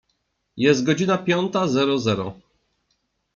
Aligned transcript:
Jest 0.57 0.83
godzina 0.85 1.17
piąta 1.17 1.67
zero 1.67 1.99
zero. 1.99 2.35